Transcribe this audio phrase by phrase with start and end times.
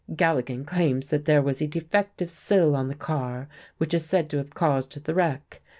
[0.15, 4.37] Galligan claims that there was a defective sill on the car which is said to
[4.37, 5.61] have caused the wreck.